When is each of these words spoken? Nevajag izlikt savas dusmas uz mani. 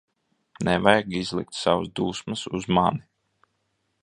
Nevajag 0.69 1.13
izlikt 1.19 1.59
savas 1.59 1.93
dusmas 2.01 2.47
uz 2.61 2.67
mani. 2.79 3.07